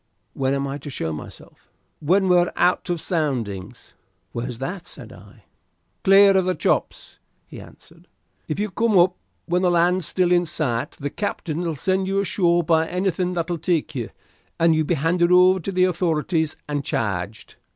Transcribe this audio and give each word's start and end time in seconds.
"When 0.33 0.55
am 0.55 0.65
I 0.65 0.79
to 0.79 0.89
show 0.89 1.13
myself?" 1.13 1.69
"When 1.99 2.27
we're 2.27 2.51
out 2.55 2.89
of 2.89 2.99
Soundings." 2.99 3.93
"Where's 4.31 4.57
that?" 4.57 4.87
said 4.87 5.13
I. 5.13 5.43
"Clear 6.03 6.35
of 6.37 6.45
the 6.45 6.55
Chops," 6.55 7.19
he 7.45 7.61
answered. 7.61 8.07
"If 8.47 8.57
you 8.59 8.71
come 8.71 8.97
up 8.97 9.15
when 9.45 9.61
the 9.61 9.69
land's 9.69 10.07
still 10.07 10.31
in 10.31 10.47
sight 10.47 10.93
the 10.93 11.11
captain'll 11.11 11.75
send 11.75 12.07
you 12.07 12.19
ashore 12.19 12.63
by 12.63 12.87
anything 12.87 13.35
that'll 13.35 13.59
take 13.59 13.93
you, 13.93 14.09
and 14.59 14.73
you'll 14.73 14.87
be 14.87 14.95
handed 14.95 15.31
over 15.31 15.59
to 15.59 15.71
the 15.71 15.83
authorities 15.83 16.55
and 16.67 16.83
charged." 16.83 17.57